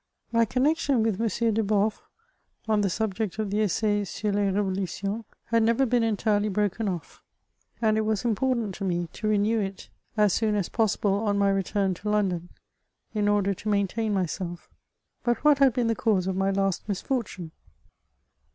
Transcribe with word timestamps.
My 0.31 0.45
connexion 0.45 1.03
with 1.03 1.21
M. 1.21 1.27
Deboffe 1.53 2.01
on 2.67 2.81
the 2.81 2.89
subject 2.89 3.37
of 3.37 3.51
the 3.51 3.59
E$sai 3.59 4.03
sur 4.03 4.31
les 4.31 4.49
Revolutions 4.49 5.23
had 5.43 5.61
never 5.61 5.85
been 5.85 6.01
entirely 6.01 6.49
broken 6.49 6.89
off, 6.89 7.21
and 7.83 7.99
it 7.99 8.01
CHATEAUBBIAND. 8.01 8.05
397 8.07 8.07
was 8.07 8.25
important 8.25 8.73
to 8.73 8.83
me 8.83 9.07
to 9.13 9.27
renew 9.27 9.59
it 9.59 9.89
as 10.17 10.33
soon 10.33 10.55
as 10.55 10.69
possible 10.69 11.13
on 11.27 11.37
my 11.37 11.51
return 11.51 11.93
to 11.93 12.09
London, 12.09 12.49
in 13.13 13.27
order 13.27 13.53
to 13.53 13.69
maintain 13.69 14.11
myself. 14.11 14.71
But 15.23 15.43
what 15.43 15.59
had 15.59 15.71
been 15.73 15.85
the 15.85 15.93
cause 15.93 16.25
of 16.25 16.35
my 16.35 16.49
last 16.49 16.89
misfortune 16.89 17.51